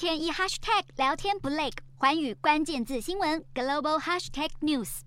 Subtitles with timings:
[0.00, 1.68] 天一 hashtag 聊天不累，
[1.98, 5.00] 环宇关键字新闻 global hashtag news。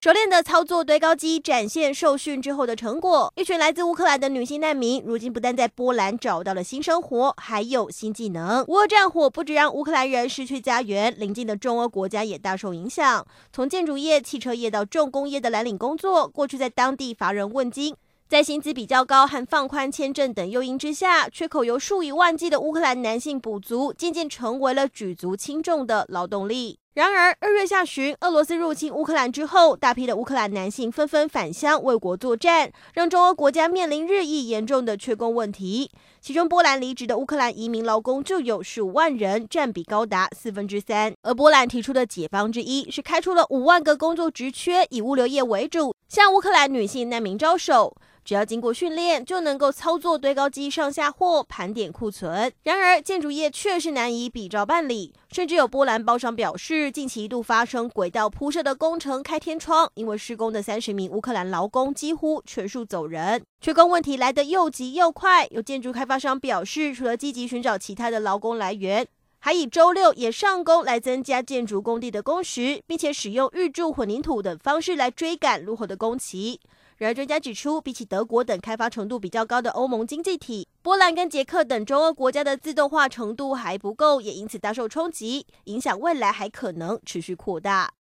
[0.00, 3.32] 熟练的操作堆高机，展现受训之后的成果。
[3.34, 8.64] 一群来自乌克兰的女性难民，如今不但在波兰找到了新生活，还有新技能。
[8.68, 13.26] 乌俄战火不止让乌克兰人失去家园，邻近的中欧国家也大受影响。
[13.52, 17.96] 从建筑业、汽车业到重工业的蓝领工作，过去在当地乏人问津。
[18.28, 26.80] 在薪资比较高和放宽签证等诱因之下，缺口由数以万计的乌克兰男性补足，渐渐成为了举足轻重的劳动力。
[26.96, 35.90] 然而，二月下旬，俄罗斯入侵乌克兰之后，大批的乌克兰男性纷纷返乡为国作战，让中欧国家面临日益严重的缺工问题。
[36.22, 41.12] 其中，波兰离职的乌克兰移民劳工就有十五万人，占比高达四分之三。
[41.20, 47.94] 而波兰提出的解方之一是开出了五万个工作职缺，以物流业为主，向乌克兰女性难民招手。
[48.24, 52.52] 只要经过训练，就能够操作堆高机上下货、盘点库存。
[52.64, 63.42] 然而，建筑业确实难以比照办理，甚至有波兰包商表示，近期一度发生轨道铺设的工程开天窗，因为施工的三十名乌克兰劳工几乎全数走人。
[63.60, 69.06] 缺工问题来得又急又快，有建筑开发商表示，除了积极寻找其他的劳工来源，
[69.38, 76.60] 还以周六也上工来增加建筑工地的工时，并且使用预铸混凝土等方式来追赶落后的工期。
[76.98, 87.96] 然而，专家指出，比起德国等开发程度比较高的欧盟经济体，波兰跟捷克等中欧国家的自动化程度还不够，也因此大受冲击，影响未来还可能持续扩大。